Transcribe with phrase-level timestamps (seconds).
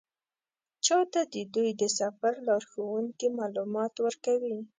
[0.85, 4.57] چا ته د دوی د سفر لارښوونکي معلومات ورکوي.